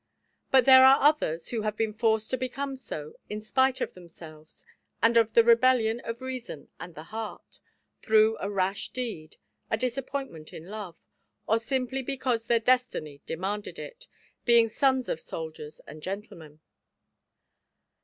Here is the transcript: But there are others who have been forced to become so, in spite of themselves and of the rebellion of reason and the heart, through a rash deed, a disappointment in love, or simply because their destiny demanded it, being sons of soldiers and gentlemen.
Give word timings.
But 0.49 0.65
there 0.65 0.83
are 0.83 0.99
others 0.99 1.49
who 1.49 1.61
have 1.61 1.77
been 1.77 1.93
forced 1.93 2.31
to 2.31 2.35
become 2.37 2.75
so, 2.75 3.13
in 3.29 3.39
spite 3.39 3.81
of 3.81 3.93
themselves 3.93 4.65
and 4.99 5.15
of 5.15 5.35
the 5.35 5.43
rebellion 5.43 5.99
of 5.99 6.21
reason 6.21 6.69
and 6.79 6.95
the 6.95 7.03
heart, 7.13 7.59
through 8.01 8.35
a 8.39 8.49
rash 8.49 8.89
deed, 8.89 9.37
a 9.69 9.77
disappointment 9.77 10.53
in 10.53 10.65
love, 10.69 10.97
or 11.45 11.59
simply 11.59 12.01
because 12.01 12.45
their 12.45 12.59
destiny 12.59 13.21
demanded 13.27 13.77
it, 13.77 14.07
being 14.43 14.67
sons 14.67 15.07
of 15.07 15.21
soldiers 15.21 15.79
and 15.85 16.01
gentlemen. 16.01 16.61